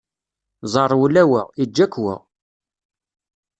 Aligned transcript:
Ẓerwel 0.73 1.15
a 1.21 1.23
wa, 1.31 1.41
iǧǧa-k 1.63 1.93
wa! 2.03 2.15